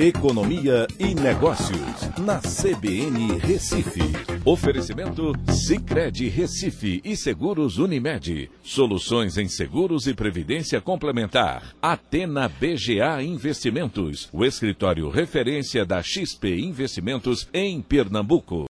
[0.00, 3.98] Economia e Negócios, na CBN Recife.
[4.44, 8.48] Oferecimento Cicred Recife e Seguros Unimed.
[8.62, 11.74] Soluções em seguros e previdência complementar.
[11.82, 18.66] Atena BGA Investimentos, o escritório referência da XP Investimentos em Pernambuco.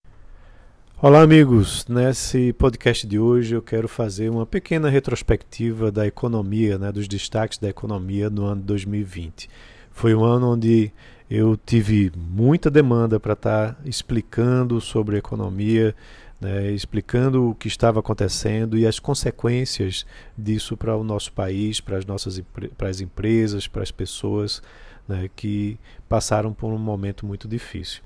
[1.02, 1.84] Olá, amigos.
[1.88, 7.58] Nesse podcast de hoje eu quero fazer uma pequena retrospectiva da economia, né, dos destaques
[7.58, 9.48] da economia no ano 2020.
[9.90, 10.92] Foi um ano onde
[11.30, 15.94] eu tive muita demanda para estar tá explicando sobre economia,
[16.40, 21.96] né, explicando o que estava acontecendo e as consequências disso para o nosso país, para
[21.96, 22.40] as nossas
[22.76, 24.62] para as empresas, para as pessoas
[25.08, 25.78] né, que
[26.08, 28.02] passaram por um momento muito difícil.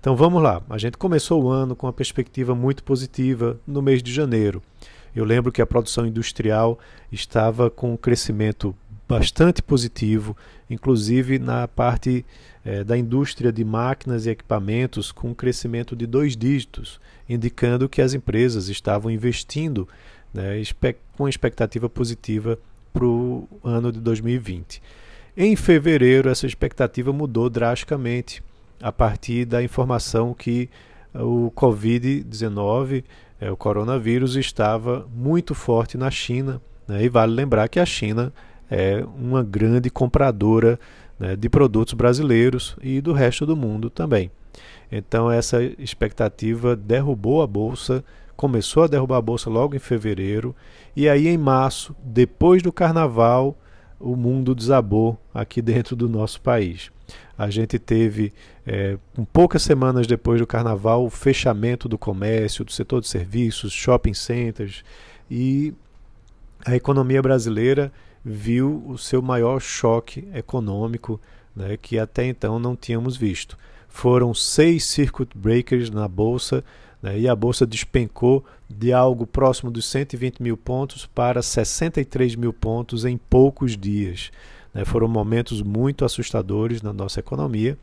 [0.00, 0.62] Então vamos lá.
[0.68, 4.62] A gente começou o ano com uma perspectiva muito positiva no mês de janeiro.
[5.14, 6.78] Eu lembro que a produção industrial
[7.10, 8.74] estava com um crescimento
[9.10, 10.36] bastante positivo,
[10.70, 12.24] inclusive na parte
[12.64, 18.00] é, da indústria de máquinas e equipamentos com um crescimento de dois dígitos, indicando que
[18.00, 19.88] as empresas estavam investindo
[20.32, 20.62] né,
[21.16, 22.56] com expectativa positiva
[22.92, 24.80] para o ano de 2020.
[25.36, 28.40] Em fevereiro, essa expectativa mudou drasticamente
[28.80, 30.70] a partir da informação que
[31.12, 33.02] o Covid-19,
[33.40, 36.62] é, o coronavírus, estava muito forte na China.
[36.86, 38.32] Né, e vale lembrar que a China
[38.70, 40.78] é uma grande compradora
[41.18, 44.30] né, de produtos brasileiros e do resto do mundo também.
[44.90, 48.04] Então essa expectativa derrubou a bolsa,
[48.36, 50.54] começou a derrubar a bolsa logo em fevereiro
[50.96, 53.56] e aí em março, depois do carnaval,
[53.98, 56.90] o mundo desabou aqui dentro do nosso país.
[57.36, 58.32] A gente teve,
[58.66, 63.72] é, um poucas semanas depois do carnaval, o fechamento do comércio, do setor de serviços,
[63.72, 64.84] shopping centers
[65.30, 65.72] e
[66.64, 67.90] a economia brasileira
[68.24, 71.20] viu o seu maior choque econômico
[71.54, 73.56] né, que até então não tínhamos visto.
[73.88, 76.64] Foram seis circuit breakers na bolsa
[77.02, 82.52] né, e a bolsa despencou de algo próximo dos 120 mil pontos para 63 mil
[82.52, 84.30] pontos em poucos dias.
[84.72, 87.76] Né, foram momentos muito assustadores na nossa economia.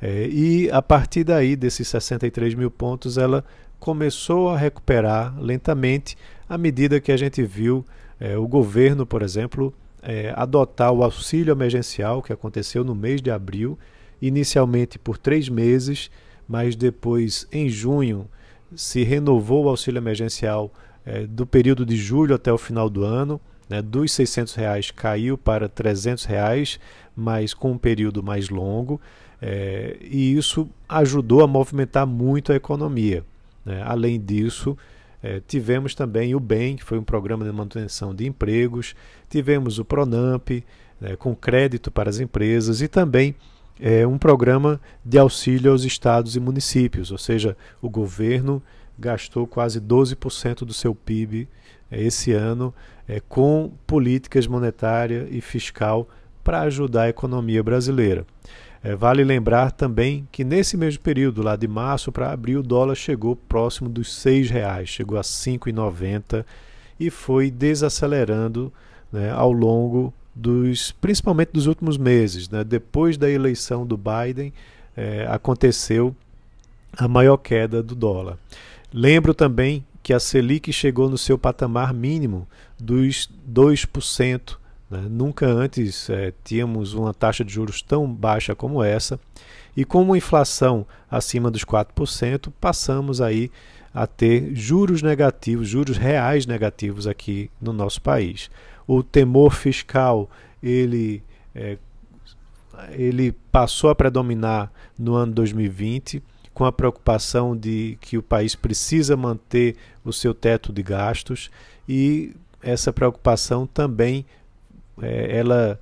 [0.00, 3.44] É, e a partir daí, desses 63 mil pontos, ela
[3.78, 6.16] começou a recuperar lentamente
[6.48, 7.84] à medida que a gente viu
[8.18, 9.72] é, o governo, por exemplo,
[10.02, 13.78] é, adotar o auxílio emergencial, que aconteceu no mês de abril,
[14.20, 16.10] inicialmente por três meses,
[16.48, 18.28] mas depois, em junho,
[18.74, 20.72] se renovou o auxílio emergencial
[21.04, 23.40] é, do período de julho até o final do ano.
[23.68, 26.78] Né, dos 600 reais caiu para 300 reais,
[27.16, 29.00] mas com um período mais longo,
[29.42, 33.24] é, e isso ajudou a movimentar muito a economia.
[33.64, 33.82] Né?
[33.84, 34.78] Além disso,
[35.26, 38.94] é, tivemos também o BEM, que foi um programa de manutenção de empregos,
[39.28, 40.64] tivemos o PRONAMP,
[41.00, 43.34] né, com crédito para as empresas, e também
[43.80, 48.62] é, um programa de auxílio aos estados e municípios, ou seja, o governo
[48.96, 51.48] gastou quase 12% do seu PIB
[51.90, 52.72] é, esse ano
[53.08, 56.08] é, com políticas monetária e fiscal
[56.44, 58.24] para ajudar a economia brasileira.
[58.86, 62.94] É, vale lembrar também que nesse mesmo período, lá de março para abril, o dólar
[62.94, 66.44] chegou próximo dos R$ reais, chegou a R$ 5,90
[67.00, 68.72] e foi desacelerando
[69.10, 72.48] né, ao longo dos, principalmente dos últimos meses.
[72.48, 72.62] Né?
[72.62, 74.52] Depois da eleição do Biden,
[74.96, 76.14] é, aconteceu
[76.96, 78.38] a maior queda do dólar.
[78.94, 82.46] Lembro também que a Selic chegou no seu patamar mínimo
[82.78, 84.58] dos 2%.
[84.90, 85.06] Né?
[85.10, 89.18] Nunca antes é, tínhamos uma taxa de juros tão baixa como essa,
[89.76, 93.50] e com uma inflação acima dos 4%, passamos aí
[93.92, 98.50] a ter juros negativos, juros reais negativos aqui no nosso país.
[98.86, 100.30] O temor fiscal
[100.62, 101.22] ele,
[101.54, 101.78] é,
[102.90, 106.22] ele passou a predominar no ano 2020
[106.52, 111.50] com a preocupação de que o país precisa manter o seu teto de gastos
[111.88, 114.24] e essa preocupação também
[115.00, 115.78] é, ela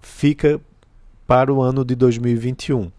[0.00, 0.60] fica
[1.26, 2.90] para o ano de 2021.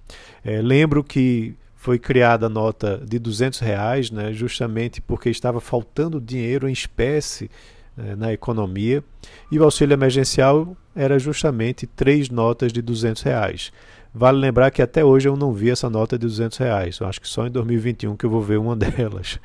[0.43, 6.19] É, lembro que foi criada a nota de 200 reais, né, justamente porque estava faltando
[6.19, 7.49] dinheiro em espécie
[7.97, 9.03] é, na economia,
[9.51, 13.71] e o auxílio emergencial era justamente três notas de 200 reais.
[14.13, 17.21] Vale lembrar que até hoje eu não vi essa nota de 200 reais, eu acho
[17.21, 19.39] que só em 2021 que eu vou ver uma delas.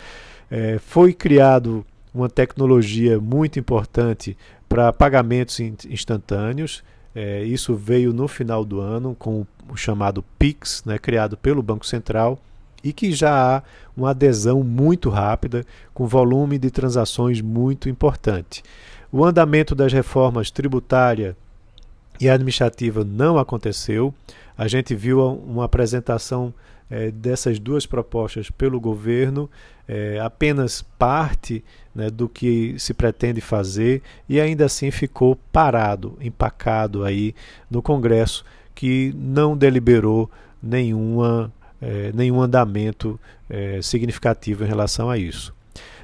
[0.51, 1.85] É, foi criado
[2.15, 4.37] uma tecnologia muito importante
[4.71, 6.85] para pagamentos instantâneos.
[7.13, 11.85] É, isso veio no final do ano com o chamado PIX, né, criado pelo Banco
[11.85, 12.39] Central,
[12.83, 13.63] e que já há
[13.97, 18.63] uma adesão muito rápida, com volume de transações muito importante.
[19.11, 21.37] O andamento das reformas tributária
[22.21, 24.15] e administrativa não aconteceu.
[24.57, 26.53] A gente viu uma apresentação
[26.91, 29.49] é, dessas duas propostas pelo governo,
[29.89, 31.65] é, apenas parte
[31.95, 37.35] né, do que se pretende fazer e ainda assim ficou parado, empacado aí
[37.71, 38.45] no Congresso,
[38.75, 40.31] que não deliberou
[40.63, 43.19] nenhuma, é, nenhum andamento
[43.83, 45.53] significativo em relação a isso.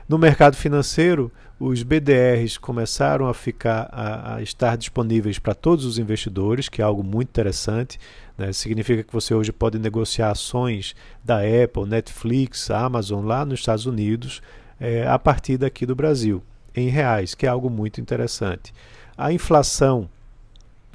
[0.08, 5.98] No mercado financeiro, os BDRs começaram a ficar a, a estar disponíveis para todos os
[5.98, 7.98] investidores, que é algo muito interessante.
[8.38, 8.52] Né?
[8.52, 10.94] Significa que você hoje pode negociar ações
[11.24, 14.40] da Apple, Netflix, Amazon lá nos Estados Unidos
[14.78, 16.40] é, a partir daqui do Brasil,
[16.74, 18.72] em reais, que é algo muito interessante.
[19.18, 20.08] A inflação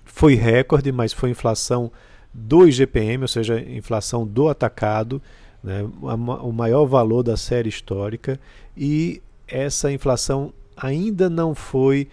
[0.06, 1.92] foi recorde, mas foi inflação
[2.34, 5.22] do IGPM, ou seja, inflação do atacado,
[5.64, 5.88] né?
[6.02, 8.40] o maior valor da série histórica,
[8.76, 12.08] e essa inflação ainda não foi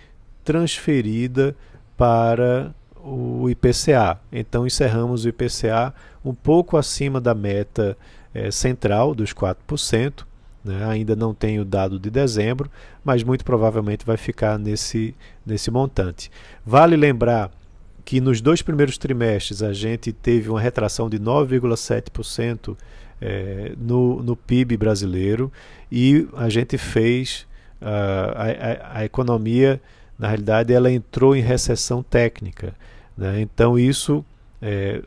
[0.45, 1.55] transferida
[1.97, 4.19] para o IPCA.
[4.33, 7.97] Então encerramos o IPCA um pouco acima da meta
[8.35, 10.25] é, central dos 4%.
[10.65, 10.85] Né?
[10.85, 12.71] Ainda não tem o dado de dezembro,
[13.05, 15.15] mas muito provavelmente vai ficar nesse,
[15.47, 16.31] nesse montante.
[16.65, 17.51] Vale lembrar
[18.05, 22.77] que nos dois primeiros trimestres a gente teve uma retração de 9,7%
[23.21, 25.53] é, no, no PIB brasileiro
[25.91, 27.47] e a gente fez
[27.81, 27.87] uh,
[28.35, 29.81] a, a, a, economia,
[30.19, 32.75] na realidade, ela entrou em recessão técnica.
[33.17, 33.41] Né?
[33.41, 34.25] Então isso
[34.61, 35.03] é,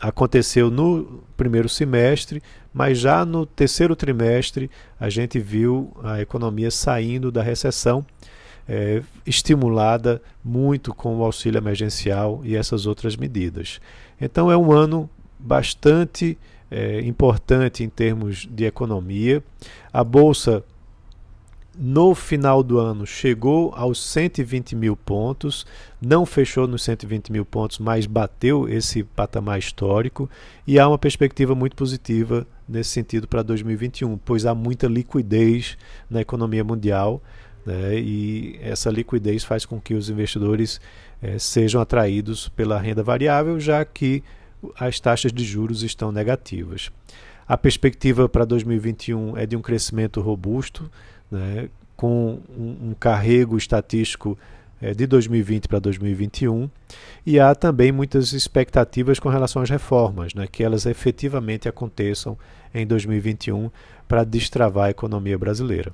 [0.00, 7.30] aconteceu no primeiro semestre, mas já no terceiro trimestre a gente viu a economia saindo
[7.30, 8.04] da recessão.
[8.68, 13.80] É, estimulada muito com o auxílio emergencial e essas outras medidas.
[14.20, 15.08] Então é um ano
[15.38, 16.36] bastante
[16.70, 19.42] é, importante em termos de economia.
[19.92, 20.64] A Bolsa,
[21.78, 25.66] no final do ano, chegou aos 120 mil pontos,
[26.00, 30.28] não fechou nos 120 mil pontos, mas bateu esse patamar histórico
[30.66, 35.76] e há uma perspectiva muito positiva nesse sentido para 2021, pois há muita liquidez
[36.10, 37.22] na economia mundial.
[37.64, 40.80] Né, e essa liquidez faz com que os investidores
[41.20, 44.22] é, sejam atraídos pela renda variável, já que
[44.78, 46.90] as taxas de juros estão negativas.
[47.46, 50.90] A perspectiva para 2021 é de um crescimento robusto,
[51.30, 54.36] né, com um, um carrego estatístico
[54.80, 56.68] de 2020 para 2021,
[57.24, 62.38] e há também muitas expectativas com relação às reformas, né, que elas efetivamente aconteçam
[62.74, 63.70] em 2021
[64.06, 65.92] para destravar a economia brasileira.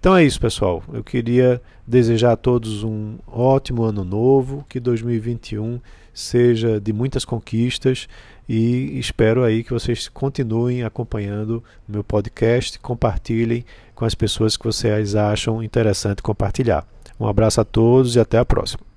[0.00, 0.82] Então é isso, pessoal.
[0.92, 5.80] Eu queria desejar a todos um ótimo ano novo, que 2021
[6.12, 8.08] seja de muitas conquistas
[8.48, 13.64] e espero aí que vocês continuem acompanhando o meu podcast, compartilhem
[14.02, 16.84] com as pessoas que vocês acham interessante compartilhar.
[17.20, 18.91] Um abraço a todos e até a próxima.